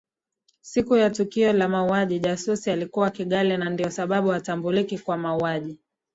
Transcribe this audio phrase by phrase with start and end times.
[0.61, 5.79] Siku ya tukio la mauaji jasusi alikuwa Kigali na ndio sababu hatambuliki kwa mauaji